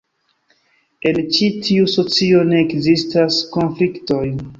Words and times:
En 1.09 1.19
ĉi 1.35 1.49
tiu 1.67 1.91
socio 1.97 2.41
ne 2.53 2.57
ekzistas 2.63 3.39
konfliktoj. 3.57 4.23